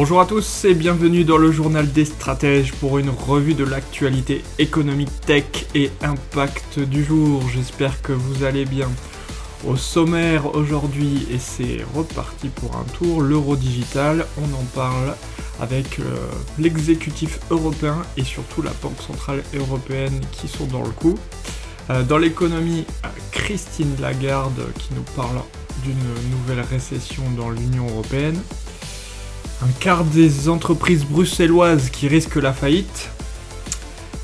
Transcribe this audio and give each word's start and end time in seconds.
Bonjour 0.00 0.22
à 0.22 0.24
tous 0.24 0.64
et 0.64 0.72
bienvenue 0.72 1.24
dans 1.24 1.36
le 1.36 1.52
journal 1.52 1.92
des 1.92 2.06
stratèges 2.06 2.72
pour 2.72 2.96
une 2.96 3.10
revue 3.10 3.52
de 3.52 3.64
l'actualité 3.64 4.42
économique 4.58 5.10
tech 5.26 5.44
et 5.74 5.90
impact 6.00 6.78
du 6.78 7.04
jour. 7.04 7.46
J'espère 7.50 8.00
que 8.00 8.14
vous 8.14 8.44
allez 8.44 8.64
bien. 8.64 8.88
Au 9.66 9.76
sommaire 9.76 10.54
aujourd'hui, 10.54 11.26
et 11.30 11.38
c'est 11.38 11.84
reparti 11.94 12.48
pour 12.48 12.76
un 12.76 12.84
tour, 12.96 13.20
l'euro 13.20 13.56
digital, 13.56 14.24
on 14.38 14.54
en 14.54 14.64
parle 14.74 15.14
avec 15.60 15.98
euh, 15.98 16.16
l'exécutif 16.58 17.38
européen 17.50 18.00
et 18.16 18.24
surtout 18.24 18.62
la 18.62 18.72
Banque 18.82 19.02
Centrale 19.06 19.42
Européenne 19.52 20.18
qui 20.32 20.48
sont 20.48 20.64
dans 20.64 20.82
le 20.82 20.92
coup. 20.92 21.18
Euh, 21.90 22.04
dans 22.04 22.16
l'économie, 22.16 22.86
Christine 23.32 23.94
Lagarde 24.00 24.62
qui 24.78 24.94
nous 24.94 25.04
parle 25.14 25.42
d'une 25.84 26.30
nouvelle 26.30 26.64
récession 26.64 27.22
dans 27.36 27.50
l'Union 27.50 27.86
Européenne 27.90 28.40
un 29.62 29.70
quart 29.78 30.04
des 30.04 30.48
entreprises 30.48 31.04
bruxelloises 31.04 31.90
qui 31.90 32.08
risquent 32.08 32.36
la 32.36 32.52
faillite, 32.52 33.10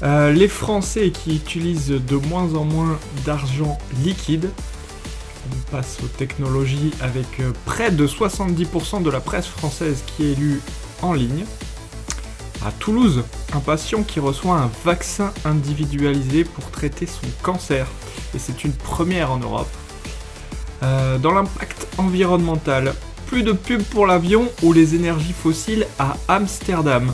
euh, 0.03 0.33
les 0.33 0.49
Français 0.49 1.11
qui 1.11 1.37
utilisent 1.37 1.89
de 1.89 2.17
moins 2.17 2.55
en 2.55 2.65
moins 2.65 2.99
d'argent 3.25 3.79
liquide, 4.03 4.51
on 5.51 5.71
passe 5.71 5.99
aux 6.05 6.09
technologies 6.09 6.93
avec 7.01 7.41
euh, 7.41 7.53
près 7.65 7.91
de 7.91 8.07
70% 8.07 9.03
de 9.03 9.11
la 9.11 9.21
presse 9.21 9.47
française 9.47 10.03
qui 10.07 10.33
est 10.33 10.35
lue 10.35 10.61
en 11.03 11.13
ligne. 11.13 11.45
À 12.65 12.73
Toulouse, 12.73 13.23
un 13.53 13.61
patient 13.61 14.03
qui 14.03 14.19
reçoit 14.19 14.57
un 14.59 14.71
vaccin 14.85 15.33
individualisé 15.45 16.45
pour 16.45 16.71
traiter 16.71 17.07
son 17.07 17.27
cancer, 17.43 17.87
et 18.35 18.39
c'est 18.39 18.65
une 18.65 18.73
première 18.73 19.31
en 19.31 19.39
Europe. 19.39 19.69
Euh, 20.83 21.19
dans 21.19 21.33
l'impact 21.33 21.87
environnemental, 21.97 22.95
plus 23.27 23.43
de 23.43 23.53
pub 23.53 23.83
pour 23.83 24.07
l'avion 24.07 24.51
ou 24.63 24.73
les 24.73 24.95
énergies 24.95 25.33
fossiles 25.33 25.87
à 25.99 26.17
Amsterdam. 26.29 27.13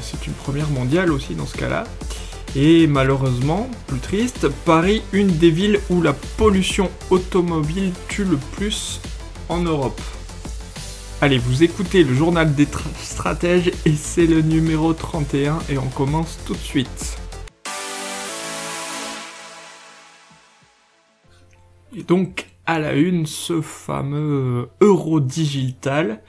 c'est 0.00 0.26
une 0.26 0.32
première 0.34 0.68
mondiale 0.68 1.10
aussi 1.10 1.34
dans 1.34 1.46
ce 1.46 1.56
cas-là. 1.56 1.84
Et 2.56 2.86
malheureusement, 2.86 3.68
plus 3.88 3.98
triste, 3.98 4.48
Paris, 4.64 5.02
une 5.12 5.36
des 5.38 5.50
villes 5.50 5.80
où 5.90 6.02
la 6.02 6.12
pollution 6.12 6.88
automobile 7.10 7.92
tue 8.08 8.24
le 8.24 8.36
plus 8.36 9.00
en 9.48 9.58
Europe. 9.58 10.00
Allez, 11.20 11.38
vous 11.38 11.62
écoutez 11.62 12.04
le 12.04 12.14
journal 12.14 12.54
des 12.54 12.68
stratèges 13.02 13.72
et 13.86 13.94
c'est 13.94 14.26
le 14.26 14.42
numéro 14.42 14.92
31 14.92 15.58
et 15.68 15.78
on 15.78 15.88
commence 15.88 16.38
tout 16.46 16.52
de 16.52 16.58
suite. 16.58 17.16
Et 21.96 22.02
donc, 22.02 22.46
à 22.66 22.78
la 22.78 22.94
une 22.94 23.26
ce 23.26 23.60
fameux 23.60 24.68
euro 24.80 25.20
digital 25.20 26.22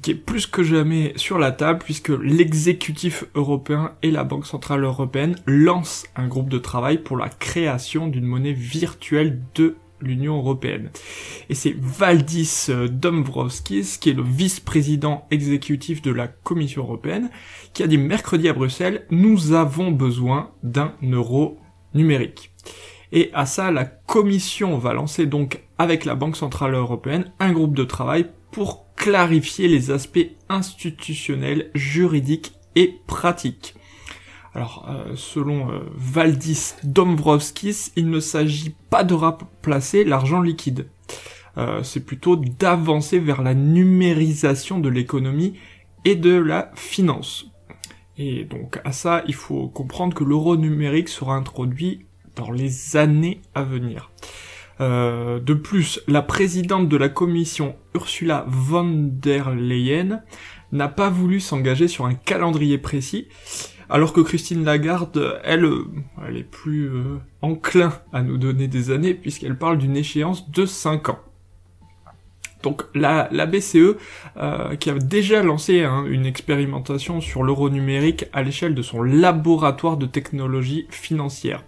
qui 0.00 0.12
est 0.12 0.16
plus 0.16 0.46
que 0.46 0.62
jamais 0.62 1.12
sur 1.16 1.38
la 1.38 1.52
table 1.52 1.80
puisque 1.84 2.10
l'exécutif 2.10 3.24
européen 3.34 3.92
et 4.02 4.10
la 4.10 4.24
Banque 4.24 4.46
Centrale 4.46 4.84
Européenne 4.84 5.36
lancent 5.46 6.04
un 6.16 6.28
groupe 6.28 6.48
de 6.48 6.58
travail 6.58 6.98
pour 6.98 7.16
la 7.16 7.28
création 7.28 8.06
d'une 8.06 8.26
monnaie 8.26 8.52
virtuelle 8.52 9.40
de 9.54 9.76
l'Union 10.00 10.36
Européenne. 10.36 10.90
Et 11.48 11.54
c'est 11.54 11.76
Valdis 11.78 12.68
Dombrovskis, 12.90 13.98
qui 14.00 14.10
est 14.10 14.14
le 14.14 14.22
vice-président 14.22 15.26
exécutif 15.30 16.02
de 16.02 16.10
la 16.10 16.26
Commission 16.26 16.82
Européenne, 16.82 17.30
qui 17.72 17.82
a 17.82 17.86
dit 17.86 17.98
mercredi 17.98 18.48
à 18.48 18.52
Bruxelles, 18.52 19.06
nous 19.10 19.52
avons 19.52 19.92
besoin 19.92 20.50
d'un 20.62 20.92
euro 21.02 21.60
numérique. 21.94 22.50
Et 23.12 23.30
à 23.34 23.44
ça, 23.44 23.70
la 23.70 23.84
Commission 23.84 24.78
va 24.78 24.94
lancer 24.94 25.26
donc 25.26 25.62
avec 25.78 26.06
la 26.06 26.14
Banque 26.14 26.36
Centrale 26.36 26.74
Européenne 26.74 27.30
un 27.38 27.52
groupe 27.52 27.76
de 27.76 27.84
travail 27.84 28.26
pour 28.50 28.86
clarifier 28.96 29.68
les 29.68 29.90
aspects 29.90 30.30
institutionnels, 30.48 31.70
juridiques 31.74 32.54
et 32.74 33.00
pratiques. 33.06 33.74
Alors, 34.54 34.86
euh, 34.88 35.12
selon 35.14 35.70
euh, 35.70 35.80
Valdis 35.94 36.74
Dombrovskis, 36.84 37.92
il 37.96 38.10
ne 38.10 38.20
s'agit 38.20 38.74
pas 38.90 39.04
de 39.04 39.14
remplacer 39.14 40.04
l'argent 40.04 40.40
liquide. 40.40 40.88
Euh, 41.58 41.82
c'est 41.82 42.04
plutôt 42.04 42.36
d'avancer 42.36 43.18
vers 43.18 43.42
la 43.42 43.54
numérisation 43.54 44.78
de 44.78 44.88
l'économie 44.88 45.58
et 46.04 46.16
de 46.16 46.34
la 46.34 46.70
finance. 46.74 47.46
Et 48.16 48.44
donc 48.44 48.80
à 48.84 48.92
ça, 48.92 49.22
il 49.26 49.34
faut 49.34 49.68
comprendre 49.68 50.14
que 50.14 50.24
l'euro 50.24 50.56
numérique 50.56 51.08
sera 51.08 51.34
introduit 51.34 52.06
dans 52.36 52.50
les 52.50 52.96
années 52.96 53.40
à 53.54 53.62
venir. 53.62 54.10
Euh, 54.80 55.38
de 55.38 55.54
plus, 55.54 56.00
la 56.08 56.22
présidente 56.22 56.88
de 56.88 56.96
la 56.96 57.08
commission, 57.08 57.76
Ursula 57.94 58.44
von 58.48 59.10
der 59.12 59.54
Leyen, 59.54 60.22
n'a 60.72 60.88
pas 60.88 61.10
voulu 61.10 61.40
s'engager 61.40 61.88
sur 61.88 62.06
un 62.06 62.14
calendrier 62.14 62.78
précis, 62.78 63.28
alors 63.90 64.12
que 64.12 64.20
Christine 64.20 64.64
Lagarde, 64.64 65.40
elle, 65.44 65.64
euh, 65.64 65.86
elle 66.26 66.38
est 66.38 66.50
plus 66.50 66.88
euh, 66.88 67.18
enclin 67.42 67.92
à 68.12 68.22
nous 68.22 68.38
donner 68.38 68.66
des 68.66 68.90
années, 68.90 69.14
puisqu'elle 69.14 69.56
parle 69.56 69.78
d'une 69.78 69.96
échéance 69.96 70.50
de 70.50 70.64
5 70.64 71.10
ans. 71.10 71.20
Donc 72.62 72.84
la, 72.94 73.28
la 73.32 73.46
BCE, 73.46 73.96
qui 74.78 74.88
a 74.88 74.94
déjà 74.94 75.42
lancé 75.42 75.82
hein, 75.82 76.04
une 76.08 76.26
expérimentation 76.26 77.20
sur 77.20 77.42
l'euro 77.42 77.70
numérique 77.70 78.26
à 78.32 78.44
l'échelle 78.44 78.76
de 78.76 78.82
son 78.82 79.02
laboratoire 79.02 79.96
de 79.96 80.06
technologie 80.06 80.86
financière. 80.88 81.64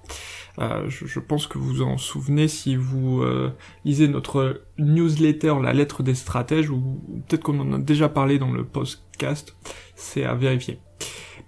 Euh, 0.61 0.89
je, 0.89 1.19
pense 1.19 1.47
que 1.47 1.59
vous 1.59 1.83
en 1.83 1.99
souvenez 1.99 2.47
si 2.47 2.77
vous 2.77 3.23
euh, 3.23 3.53
lisez 3.85 4.07
notre 4.07 4.63
newsletter, 4.79 5.55
la 5.61 5.73
lettre 5.73 6.03
des 6.03 6.15
stratèges, 6.15 6.71
ou, 6.71 7.01
peut-être 7.27 7.43
qu'on 7.43 7.59
en 7.59 7.73
a 7.73 7.79
déjà 7.79 8.09
parlé 8.09 8.39
dans 8.39 8.53
le 8.53 8.65
podcast, 8.65 9.57
c'est 9.97 10.25
à 10.25 10.35
vérifier. 10.35 10.79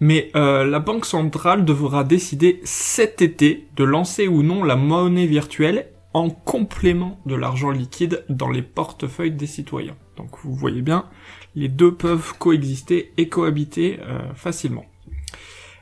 Mais 0.00 0.30
euh, 0.34 0.64
la 0.64 0.80
Banque 0.80 1.06
centrale 1.06 1.64
devra 1.64 2.04
décider 2.04 2.60
cet 2.64 3.22
été 3.22 3.68
de 3.76 3.84
lancer 3.84 4.28
ou 4.28 4.42
non 4.42 4.64
la 4.64 4.76
monnaie 4.76 5.26
virtuelle 5.26 5.88
en 6.12 6.28
complément 6.28 7.20
de 7.26 7.34
l'argent 7.34 7.70
liquide 7.70 8.24
dans 8.28 8.50
les 8.50 8.62
portefeuilles 8.62 9.32
des 9.32 9.46
citoyens. 9.46 9.96
Donc 10.16 10.30
vous 10.42 10.54
voyez 10.54 10.82
bien, 10.82 11.06
les 11.54 11.68
deux 11.68 11.94
peuvent 11.94 12.34
coexister 12.38 13.12
et 13.18 13.28
cohabiter 13.28 14.00
facilement. 14.34 14.86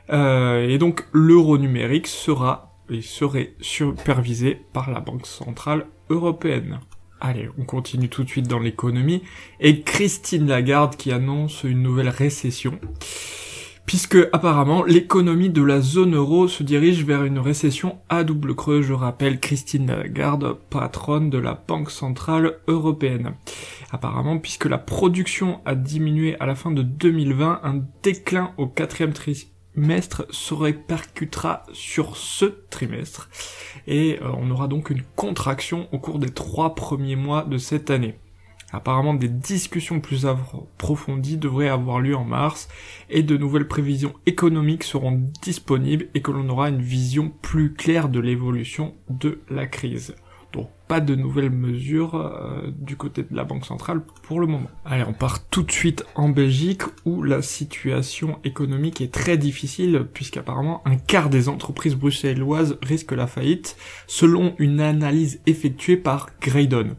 et 0.09 0.77
donc 0.77 1.05
l'euro 1.13 1.57
numérique 1.57 2.07
sera 2.07 2.64
et 2.89 3.01
serait 3.01 3.53
supervisé 3.61 4.59
par 4.73 4.91
la 4.91 4.99
Banque 4.99 5.25
Centrale 5.25 5.87
Européenne. 6.09 6.79
Allez, 7.21 7.49
on 7.57 7.63
continue 7.63 8.09
tout 8.09 8.23
de 8.23 8.29
suite 8.29 8.47
dans 8.47 8.59
l'économie, 8.59 9.23
et 9.59 9.81
Christine 9.81 10.47
Lagarde 10.47 10.95
qui 10.95 11.11
annonce 11.11 11.63
une 11.63 11.81
nouvelle 11.81 12.09
récession, 12.09 12.79
puisque 13.85 14.17
apparemment 14.33 14.83
l'économie 14.83 15.49
de 15.49 15.63
la 15.63 15.79
zone 15.81 16.15
euro 16.15 16.47
se 16.47 16.63
dirige 16.63 17.03
vers 17.03 17.23
une 17.23 17.39
récession 17.39 17.99
à 18.09 18.23
double 18.23 18.53
creux, 18.53 18.81
je 18.81 18.93
rappelle 18.93 19.39
Christine 19.39 19.87
Lagarde, 19.87 20.57
patronne 20.69 21.29
de 21.29 21.37
la 21.37 21.63
Banque 21.67 21.89
Centrale 21.89 22.59
Européenne. 22.67 23.33
Apparemment, 23.91 24.37
puisque 24.37 24.65
la 24.65 24.77
production 24.77 25.61
a 25.65 25.73
diminué 25.73 26.35
à 26.39 26.45
la 26.45 26.55
fin 26.55 26.71
de 26.71 26.81
2020, 26.81 27.61
un 27.63 27.81
déclin 28.03 28.51
au 28.57 28.67
quatrième 28.67 29.13
trimestre 29.13 29.54
trimestre 29.75 30.25
se 30.29 30.53
répercutera 30.53 31.63
sur 31.73 32.15
ce 32.15 32.45
trimestre 32.69 33.29
et 33.87 34.19
euh, 34.21 34.31
on 34.37 34.49
aura 34.49 34.69
donc 34.69 34.89
une 34.89 35.03
contraction 35.17 35.89
au 35.91 35.99
cours 35.99 36.17
des 36.17 36.29
trois 36.29 36.75
premiers 36.75 37.17
mois 37.17 37.43
de 37.43 37.57
cette 37.57 37.89
année. 37.89 38.17
Apparemment 38.71 39.13
des 39.13 39.27
discussions 39.27 39.99
plus 39.99 40.25
approfondies 40.25 41.37
devraient 41.37 41.67
avoir 41.67 41.99
lieu 41.99 42.15
en 42.15 42.23
mars 42.23 42.69
et 43.09 43.21
de 43.21 43.35
nouvelles 43.35 43.67
prévisions 43.67 44.13
économiques 44.25 44.83
seront 44.83 45.21
disponibles 45.41 46.07
et 46.13 46.21
que 46.21 46.31
l'on 46.31 46.47
aura 46.47 46.69
une 46.69 46.81
vision 46.81 47.31
plus 47.41 47.73
claire 47.73 48.07
de 48.07 48.21
l'évolution 48.21 48.95
de 49.09 49.41
la 49.49 49.67
crise. 49.67 50.15
Pas 50.87 51.01
de 51.01 51.15
nouvelles 51.15 51.49
mesures 51.49 52.15
euh, 52.15 52.71
du 52.77 52.95
côté 52.95 53.23
de 53.23 53.35
la 53.35 53.43
Banque 53.43 53.65
centrale 53.65 54.01
pour 54.23 54.39
le 54.39 54.47
moment. 54.47 54.69
Allez, 54.85 55.03
on 55.07 55.13
part 55.13 55.43
tout 55.47 55.63
de 55.63 55.71
suite 55.71 56.05
en 56.15 56.29
Belgique 56.29 56.83
où 57.05 57.23
la 57.23 57.41
situation 57.41 58.39
économique 58.43 59.01
est 59.01 59.11
très 59.11 59.37
difficile 59.37 60.07
puisqu'apparemment 60.13 60.81
un 60.85 60.95
quart 60.95 61.29
des 61.29 61.49
entreprises 61.49 61.95
bruxelloises 61.95 62.77
risquent 62.83 63.13
la 63.13 63.27
faillite 63.27 63.77
selon 64.07 64.55
une 64.59 64.79
analyse 64.79 65.41
effectuée 65.45 65.97
par 65.97 66.29
Graydon. 66.39 66.95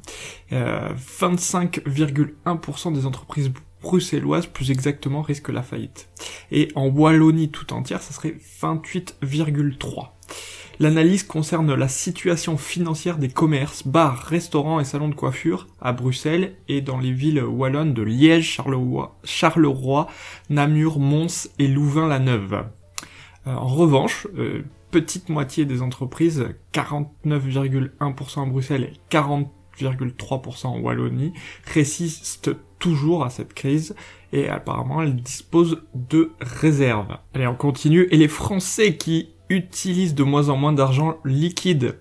Euh, 0.52 0.92
25,1% 0.94 2.92
des 2.92 3.06
entreprises 3.06 3.52
bruxelloises 3.82 4.46
plus 4.46 4.70
exactement 4.70 5.22
risquent 5.22 5.50
la 5.50 5.62
faillite. 5.62 6.08
Et 6.50 6.68
en 6.74 6.86
Wallonie 6.88 7.50
tout 7.50 7.72
entière, 7.72 8.02
ça 8.02 8.12
serait 8.12 8.34
28,3%. 8.60 10.08
L'analyse 10.78 11.22
concerne 11.22 11.74
la 11.74 11.88
situation 11.88 12.58
financière 12.58 13.16
des 13.16 13.30
commerces, 13.30 13.86
bars, 13.86 14.22
restaurants 14.22 14.78
et 14.78 14.84
salons 14.84 15.08
de 15.08 15.14
coiffure 15.14 15.68
à 15.80 15.94
Bruxelles 15.94 16.56
et 16.68 16.82
dans 16.82 16.98
les 16.98 17.12
villes 17.12 17.42
wallonnes 17.42 17.94
de 17.94 18.02
Liège, 18.02 18.60
Charleroi, 19.24 20.08
Namur, 20.50 20.98
Mons 20.98 21.48
et 21.58 21.66
Louvain-la-Neuve. 21.66 22.66
Euh, 23.46 23.54
en 23.54 23.66
revanche, 23.66 24.26
euh, 24.36 24.64
petite 24.90 25.30
moitié 25.30 25.64
des 25.64 25.80
entreprises, 25.80 26.46
49,1% 26.74 28.42
à 28.42 28.46
Bruxelles 28.46 28.84
et 28.84 28.92
40,3% 29.10 30.66
en 30.66 30.78
Wallonie, 30.80 31.32
résistent 31.64 32.54
toujours 32.78 33.24
à 33.24 33.30
cette 33.30 33.54
crise 33.54 33.94
et 34.34 34.50
apparemment 34.50 35.02
elles 35.02 35.16
disposent 35.16 35.82
de 35.94 36.32
réserves. 36.40 37.16
Allez, 37.32 37.46
on 37.46 37.54
continue. 37.54 38.08
Et 38.10 38.18
les 38.18 38.28
Français 38.28 38.98
qui 38.98 39.30
utilisent 39.48 40.14
de 40.14 40.24
moins 40.24 40.48
en 40.48 40.56
moins 40.56 40.72
d'argent 40.72 41.16
liquide, 41.24 41.98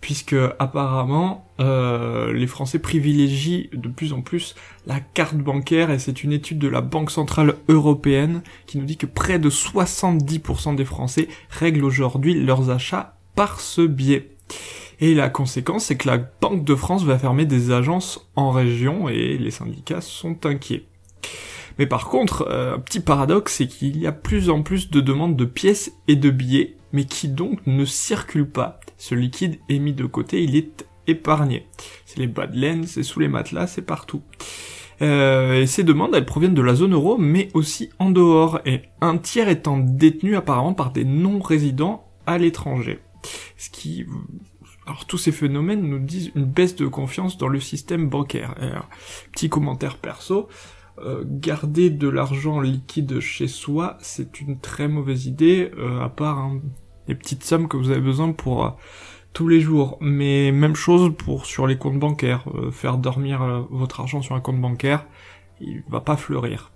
puisque 0.00 0.36
apparemment 0.58 1.48
euh, 1.60 2.32
les 2.32 2.46
Français 2.46 2.78
privilégient 2.78 3.70
de 3.72 3.88
plus 3.88 4.12
en 4.12 4.20
plus 4.20 4.54
la 4.86 5.00
carte 5.00 5.36
bancaire, 5.36 5.90
et 5.90 5.98
c'est 5.98 6.22
une 6.22 6.32
étude 6.32 6.58
de 6.58 6.68
la 6.68 6.80
Banque 6.80 7.10
Centrale 7.10 7.56
Européenne 7.68 8.42
qui 8.66 8.78
nous 8.78 8.84
dit 8.84 8.96
que 8.96 9.06
près 9.06 9.38
de 9.38 9.50
70% 9.50 10.76
des 10.76 10.84
Français 10.84 11.28
règlent 11.50 11.84
aujourd'hui 11.84 12.34
leurs 12.34 12.70
achats 12.70 13.16
par 13.34 13.60
ce 13.60 13.82
biais. 13.82 14.30
Et 15.00 15.14
la 15.14 15.28
conséquence, 15.28 15.84
c'est 15.86 15.96
que 15.96 16.08
la 16.08 16.18
Banque 16.18 16.64
de 16.64 16.74
France 16.74 17.04
va 17.04 17.18
fermer 17.18 17.44
des 17.44 17.70
agences 17.70 18.30
en 18.34 18.50
région 18.50 19.08
et 19.08 19.36
les 19.36 19.50
syndicats 19.50 20.00
sont 20.00 20.46
inquiets. 20.46 20.86
Mais 21.78 21.86
par 21.86 22.08
contre, 22.08 22.46
euh, 22.48 22.74
un 22.74 22.78
petit 22.78 23.00
paradoxe, 23.00 23.54
c'est 23.54 23.66
qu'il 23.66 23.98
y 23.98 24.06
a 24.06 24.12
plus 24.12 24.50
en 24.50 24.62
plus 24.62 24.90
de 24.90 25.00
demandes 25.00 25.36
de 25.36 25.44
pièces 25.44 25.92
et 26.08 26.16
de 26.16 26.30
billets 26.30 26.76
mais 26.96 27.04
qui 27.04 27.28
donc 27.28 27.60
ne 27.66 27.84
circule 27.84 28.48
pas. 28.48 28.80
Ce 28.96 29.14
liquide 29.14 29.58
est 29.68 29.78
mis 29.78 29.92
de 29.92 30.06
côté, 30.06 30.42
il 30.42 30.56
est 30.56 30.86
épargné. 31.06 31.66
C'est 32.06 32.18
les 32.18 32.26
bas 32.26 32.46
de 32.46 32.56
laine, 32.56 32.86
c'est 32.86 33.02
sous 33.02 33.20
les 33.20 33.28
matelas, 33.28 33.66
c'est 33.66 33.82
partout. 33.82 34.22
Euh, 35.02 35.60
et 35.60 35.66
ces 35.66 35.84
demandes, 35.84 36.14
elles 36.14 36.24
proviennent 36.24 36.54
de 36.54 36.62
la 36.62 36.74
zone 36.74 36.94
euro, 36.94 37.18
mais 37.18 37.50
aussi 37.52 37.90
en 37.98 38.10
dehors, 38.10 38.60
et 38.64 38.82
un 39.02 39.18
tiers 39.18 39.50
étant 39.50 39.76
détenu 39.76 40.36
apparemment 40.36 40.72
par 40.72 40.90
des 40.90 41.04
non-résidents 41.04 42.08
à 42.26 42.38
l'étranger. 42.38 43.00
Ce 43.58 43.68
qui... 43.68 44.06
Alors 44.86 45.04
tous 45.04 45.18
ces 45.18 45.32
phénomènes 45.32 45.82
nous 45.82 45.98
disent 45.98 46.30
une 46.34 46.44
baisse 46.44 46.76
de 46.76 46.86
confiance 46.86 47.36
dans 47.36 47.48
le 47.48 47.60
système 47.60 48.08
bancaire. 48.08 48.54
petit 49.32 49.50
commentaire 49.50 49.98
perso, 49.98 50.48
euh, 50.98 51.24
garder 51.26 51.90
de 51.90 52.08
l'argent 52.08 52.58
liquide 52.60 53.20
chez 53.20 53.48
soi, 53.48 53.98
c'est 54.00 54.40
une 54.40 54.58
très 54.58 54.88
mauvaise 54.88 55.26
idée, 55.26 55.70
euh, 55.76 56.00
à 56.00 56.08
part 56.08 56.38
hein, 56.38 56.62
les 57.06 57.14
petites 57.14 57.44
sommes 57.44 57.68
que 57.68 57.76
vous 57.76 57.90
avez 57.90 58.00
besoin 58.00 58.32
pour 58.32 58.64
euh, 58.64 58.70
tous 59.34 59.46
les 59.46 59.60
jours. 59.60 59.98
Mais 60.00 60.52
même 60.52 60.74
chose 60.74 61.12
pour 61.16 61.44
sur 61.44 61.66
les 61.66 61.76
comptes 61.76 61.98
bancaires. 61.98 62.46
faire 62.72 62.96
dormir 62.96 63.66
votre 63.70 64.00
argent 64.00 64.22
sur 64.22 64.34
un 64.34 64.40
compte 64.40 64.60
bancaire, 64.60 65.04
il 65.60 65.82
va 65.88 66.00
pas 66.00 66.16
fleurir. 66.16 66.72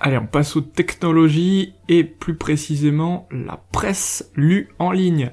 Allez, 0.00 0.18
on 0.18 0.26
passe 0.26 0.56
aux 0.56 0.60
technologies 0.60 1.72
et 1.88 2.04
plus 2.04 2.36
précisément 2.36 3.26
la 3.30 3.56
presse 3.72 4.30
lue 4.34 4.68
en 4.78 4.92
ligne. 4.92 5.30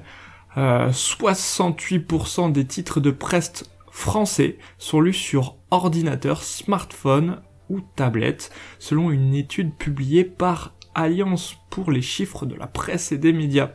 68% 0.56 2.50
des 2.52 2.64
titres 2.64 3.00
de 3.00 3.10
presse 3.10 3.64
français 3.90 4.58
sont 4.78 5.00
lus 5.00 5.12
sur 5.12 5.56
ordinateur, 5.70 6.42
smartphone 6.42 7.42
ou 7.68 7.80
tablette, 7.96 8.50
selon 8.78 9.10
une 9.10 9.34
étude 9.34 9.74
publiée 9.74 10.24
par 10.24 10.74
Alliance 10.94 11.56
pour 11.70 11.90
les 11.90 12.02
chiffres 12.02 12.46
de 12.46 12.54
la 12.54 12.66
presse 12.66 13.12
et 13.12 13.18
des 13.18 13.32
médias. 13.32 13.70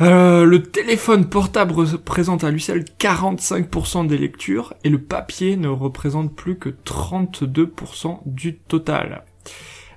Euh, 0.00 0.44
le 0.44 0.62
téléphone 0.62 1.28
portable 1.28 1.72
représente 1.72 2.42
à 2.42 2.50
lui 2.50 2.60
seul 2.60 2.84
45% 2.98 4.08
des 4.08 4.18
lectures 4.18 4.74
et 4.82 4.88
le 4.88 5.00
papier 5.00 5.56
ne 5.56 5.68
représente 5.68 6.34
plus 6.34 6.58
que 6.58 6.68
32% 6.68 8.20
du 8.26 8.58
total. 8.58 9.24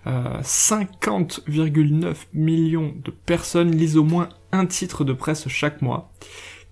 50,9 0.06 2.06
euh, 2.06 2.14
millions 2.34 2.94
de 3.04 3.12
personnes 3.12 3.76
lisent 3.76 3.98
au 3.98 4.04
moins 4.04 4.30
un 4.52 4.66
titre 4.66 5.04
de 5.04 5.14
presse 5.14 5.48
chaque 5.50 5.82
mois. 5.82 6.12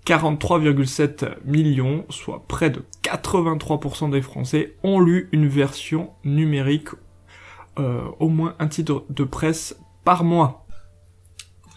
43,7 0.06 1.44
millions, 1.46 2.06
soit 2.10 2.46
près 2.48 2.70
de 2.70 2.84
83% 3.06 4.10
des 4.10 4.22
Français, 4.22 4.76
ont 4.84 5.00
lu 5.00 5.30
une 5.32 5.48
version 5.48 6.12
numérique, 6.24 6.90
euh, 7.78 8.02
au 8.20 8.30
moins 8.30 8.56
un 8.60 8.68
titre 8.68 9.06
de 9.10 9.24
presse 9.24 9.78
par 10.04 10.24
mois. 10.24 10.66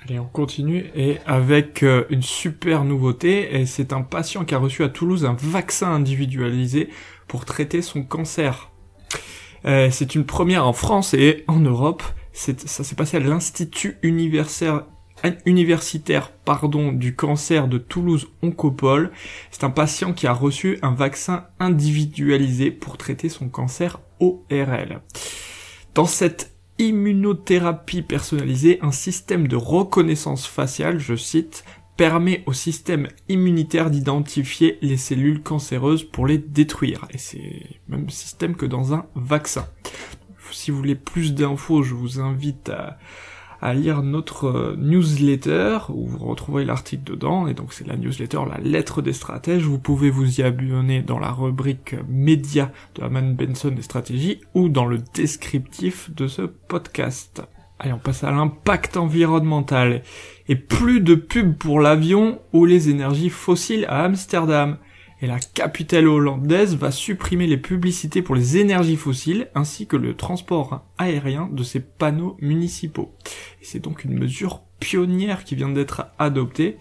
Allez, 0.04 0.18
on 0.18 0.26
continue 0.26 0.90
et 0.94 1.18
avec 1.26 1.82
euh, 1.82 2.04
une 2.08 2.22
super 2.22 2.84
nouveauté, 2.84 3.60
et 3.60 3.66
c'est 3.66 3.92
un 3.92 4.02
patient 4.02 4.44
qui 4.44 4.54
a 4.54 4.58
reçu 4.58 4.82
à 4.82 4.88
Toulouse 4.88 5.24
un 5.24 5.36
vaccin 5.38 5.92
individualisé 5.92 6.88
pour 7.26 7.44
traiter 7.44 7.82
son 7.82 8.02
cancer. 8.02 8.70
Euh, 9.64 9.90
c'est 9.90 10.14
une 10.14 10.24
première 10.24 10.66
en 10.66 10.72
France 10.72 11.14
et 11.14 11.44
en 11.46 11.60
Europe. 11.60 12.02
Ça 12.32 12.54
s'est 12.54 12.94
passé 12.94 13.16
à 13.16 13.20
l'Institut 13.20 13.98
universitaire 14.02 14.84
universitaire 15.46 16.30
pardon, 16.30 16.92
du 16.92 17.14
cancer 17.14 17.68
de 17.68 17.78
Toulouse 17.78 18.28
Oncopole. 18.42 19.10
C'est 19.50 19.64
un 19.64 19.70
patient 19.70 20.12
qui 20.12 20.26
a 20.26 20.32
reçu 20.32 20.78
un 20.82 20.94
vaccin 20.94 21.46
individualisé 21.58 22.70
pour 22.70 22.96
traiter 22.96 23.28
son 23.28 23.48
cancer 23.48 24.00
ORL. 24.20 25.00
Dans 25.94 26.06
cette 26.06 26.52
immunothérapie 26.78 28.02
personnalisée, 28.02 28.78
un 28.82 28.92
système 28.92 29.48
de 29.48 29.56
reconnaissance 29.56 30.46
faciale, 30.46 30.98
je 30.98 31.16
cite, 31.16 31.64
permet 31.96 32.44
au 32.46 32.52
système 32.52 33.08
immunitaire 33.28 33.90
d'identifier 33.90 34.78
les 34.82 34.96
cellules 34.96 35.42
cancéreuses 35.42 36.04
pour 36.04 36.28
les 36.28 36.38
détruire. 36.38 37.06
Et 37.10 37.18
c'est 37.18 37.66
le 37.88 37.96
même 37.96 38.10
système 38.10 38.54
que 38.54 38.66
dans 38.66 38.94
un 38.94 39.06
vaccin. 39.16 39.66
Si 40.52 40.70
vous 40.70 40.78
voulez 40.78 40.94
plus 40.94 41.34
d'infos, 41.34 41.82
je 41.82 41.94
vous 41.94 42.20
invite 42.20 42.68
à, 42.68 42.98
à 43.60 43.74
lire 43.74 44.02
notre 44.02 44.46
euh, 44.46 44.76
newsletter 44.78 45.78
où 45.88 46.06
vous 46.06 46.18
retrouverez 46.18 46.64
l'article 46.64 47.04
dedans 47.04 47.46
et 47.46 47.54
donc 47.54 47.72
c'est 47.72 47.86
la 47.86 47.96
newsletter 47.96 48.40
la 48.48 48.58
lettre 48.58 49.02
des 49.02 49.12
stratèges 49.12 49.64
vous 49.64 49.78
pouvez 49.78 50.10
vous 50.10 50.40
y 50.40 50.42
abonner 50.42 51.02
dans 51.02 51.18
la 51.18 51.30
rubrique 51.30 51.96
média 52.08 52.70
de 52.94 53.02
Haman 53.02 53.34
Benson 53.34 53.70
des 53.70 53.82
stratégies 53.82 54.40
ou 54.54 54.68
dans 54.68 54.86
le 54.86 54.98
descriptif 55.14 56.14
de 56.14 56.26
ce 56.26 56.42
podcast. 56.42 57.42
Allez, 57.78 57.92
on 57.92 57.98
passe 57.98 58.24
à 58.24 58.30
l'impact 58.30 58.96
environnemental. 58.96 60.02
Et 60.48 60.56
plus 60.56 61.00
de 61.00 61.14
pubs 61.14 61.56
pour 61.56 61.80
l'avion 61.80 62.40
ou 62.52 62.64
les 62.64 62.88
énergies 62.90 63.30
fossiles 63.30 63.86
à 63.88 64.04
Amsterdam 64.04 64.78
et 65.20 65.26
la 65.26 65.38
capitale 65.38 66.06
hollandaise 66.06 66.76
va 66.76 66.90
supprimer 66.90 67.46
les 67.46 67.56
publicités 67.56 68.22
pour 68.22 68.34
les 68.34 68.56
énergies 68.56 68.96
fossiles 68.96 69.48
ainsi 69.54 69.86
que 69.86 69.96
le 69.96 70.14
transport 70.14 70.84
aérien 70.96 71.48
de 71.50 71.62
ses 71.62 71.80
panneaux 71.80 72.36
municipaux. 72.40 73.12
C'est 73.60 73.82
donc 73.82 74.04
une 74.04 74.18
mesure 74.18 74.62
pionnière 74.78 75.44
qui 75.44 75.56
vient 75.56 75.70
d'être 75.70 76.06
adoptée. 76.18 76.76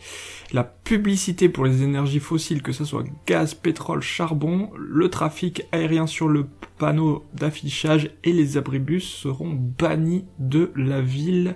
La 0.54 0.64
publicité 0.64 1.50
pour 1.50 1.66
les 1.66 1.82
énergies 1.82 2.20
fossiles, 2.20 2.62
que 2.62 2.72
ce 2.72 2.86
soit 2.86 3.04
gaz, 3.26 3.56
pétrole, 3.56 4.02
charbon, 4.02 4.70
le 4.78 5.10
trafic 5.10 5.64
aérien 5.72 6.06
sur 6.06 6.28
le 6.28 6.48
panneau 6.78 7.26
d'affichage 7.34 8.12
et 8.24 8.34
les 8.34 8.58
abribus 8.58 9.04
seront 9.04 9.54
bannis 9.54 10.26
de 10.38 10.72
la 10.76 11.02
ville 11.02 11.56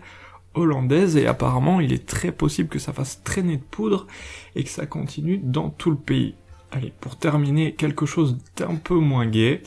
hollandaise 0.53 1.15
et 1.15 1.27
apparemment 1.27 1.79
il 1.79 1.93
est 1.93 2.05
très 2.05 2.31
possible 2.31 2.67
que 2.67 2.79
ça 2.79 2.91
fasse 2.91 3.23
traîner 3.23 3.57
de 3.57 3.63
poudre 3.63 4.07
et 4.55 4.63
que 4.63 4.69
ça 4.69 4.85
continue 4.85 5.37
dans 5.37 5.69
tout 5.69 5.91
le 5.91 5.97
pays. 5.97 6.35
Allez, 6.71 6.93
pour 7.01 7.17
terminer, 7.17 7.73
quelque 7.73 8.05
chose 8.05 8.37
d'un 8.55 8.75
peu 8.75 8.95
moins 8.95 9.25
gai, 9.25 9.61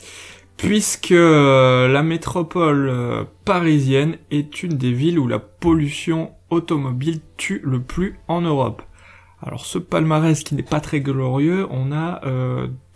puisque 0.56 1.12
euh, 1.12 1.86
la 1.88 2.02
métropole 2.02 2.88
euh, 2.88 3.24
parisienne 3.44 4.16
est 4.30 4.62
une 4.62 4.78
des 4.78 4.92
villes 4.92 5.18
où 5.18 5.26
la 5.26 5.38
pollution 5.38 6.32
automobile 6.48 7.20
tue 7.36 7.60
le 7.62 7.82
plus 7.82 8.18
en 8.26 8.40
Europe. 8.40 8.82
Alors 9.42 9.66
ce 9.66 9.78
palmarès 9.78 10.42
qui 10.42 10.54
n'est 10.54 10.62
pas 10.62 10.80
très 10.80 11.02
glorieux, 11.02 11.66
on 11.70 11.92
a 11.92 12.22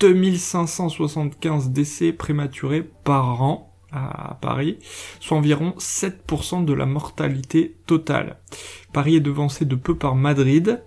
2575 0.01 1.67
euh, 1.67 1.71
décès 1.71 2.13
prématurés 2.13 2.89
par 3.05 3.43
an 3.43 3.75
à 3.93 4.39
Paris, 4.41 4.79
soit 5.21 5.37
environ 5.37 5.75
7% 5.79 6.65
de 6.65 6.73
la 6.73 6.87
mortalité 6.87 7.77
totale. 7.87 8.39
Paris 8.95 9.17
est 9.17 9.21
devancé 9.21 9.67
de 9.67 9.77
peu 9.77 9.95
par 9.95 10.15
Madrid, 10.15 10.83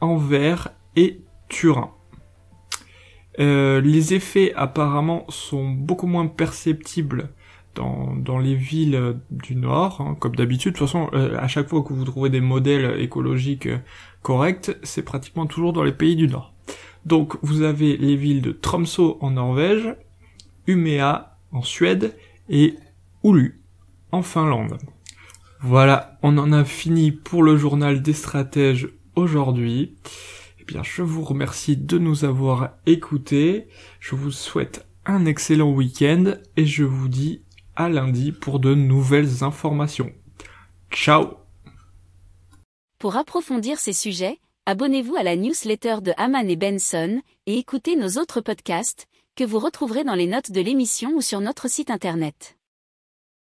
Anvers 0.00 0.68
et 0.96 1.22
Turin. 1.48 1.92
Euh, 3.38 3.80
les 3.80 4.14
effets 4.14 4.52
apparemment 4.54 5.24
sont 5.28 5.70
beaucoup 5.70 6.06
moins 6.06 6.26
perceptibles 6.26 7.30
dans, 7.74 8.16
dans 8.16 8.38
les 8.38 8.54
villes 8.54 9.16
du 9.30 9.54
Nord, 9.54 10.00
hein, 10.00 10.16
comme 10.18 10.34
d'habitude. 10.34 10.72
De 10.72 10.78
toute 10.78 10.88
façon, 10.88 11.08
euh, 11.12 11.38
à 11.38 11.46
chaque 11.46 11.68
fois 11.68 11.82
que 11.82 11.92
vous 11.92 12.04
trouvez 12.04 12.30
des 12.30 12.40
modèles 12.40 13.00
écologiques 13.00 13.66
euh, 13.66 13.78
corrects, 14.22 14.76
c'est 14.82 15.02
pratiquement 15.02 15.46
toujours 15.46 15.72
dans 15.72 15.84
les 15.84 15.92
pays 15.92 16.16
du 16.16 16.26
Nord. 16.26 16.52
Donc 17.06 17.36
vous 17.42 17.62
avez 17.62 17.96
les 17.96 18.16
villes 18.16 18.42
de 18.42 18.52
Tromsø 18.52 19.16
en 19.20 19.30
Norvège, 19.30 19.94
Umea 20.66 21.38
en 21.52 21.62
Suède 21.62 22.14
et 22.48 22.74
Oulu 23.22 23.60
en 24.10 24.22
Finlande. 24.22 24.78
Voilà, 25.60 26.18
on 26.22 26.36
en 26.38 26.52
a 26.52 26.64
fini 26.64 27.12
pour 27.12 27.42
le 27.42 27.56
journal 27.56 28.02
des 28.02 28.12
stratèges 28.12 28.88
aujourd'hui. 29.16 29.96
Bien, 30.68 30.82
je 30.82 31.00
vous 31.00 31.24
remercie 31.24 31.78
de 31.78 31.96
nous 31.96 32.26
avoir 32.26 32.72
écoutés. 32.84 33.68
Je 34.00 34.14
vous 34.14 34.30
souhaite 34.30 34.86
un 35.06 35.24
excellent 35.24 35.70
week-end 35.70 36.34
et 36.58 36.66
je 36.66 36.84
vous 36.84 37.08
dis 37.08 37.40
à 37.74 37.88
lundi 37.88 38.32
pour 38.32 38.60
de 38.60 38.74
nouvelles 38.74 39.42
informations. 39.42 40.12
Ciao 40.92 41.38
Pour 42.98 43.16
approfondir 43.16 43.78
ces 43.78 43.94
sujets, 43.94 44.40
abonnez-vous 44.66 45.16
à 45.16 45.22
la 45.22 45.36
newsletter 45.36 46.02
de 46.02 46.12
Haman 46.18 46.50
et 46.50 46.56
Benson 46.56 47.22
et 47.46 47.56
écoutez 47.56 47.96
nos 47.96 48.20
autres 48.20 48.42
podcasts 48.42 49.06
que 49.36 49.44
vous 49.44 49.60
retrouverez 49.60 50.04
dans 50.04 50.16
les 50.16 50.26
notes 50.26 50.52
de 50.52 50.60
l'émission 50.60 51.12
ou 51.14 51.22
sur 51.22 51.40
notre 51.40 51.70
site 51.70 51.90
internet. 51.90 52.57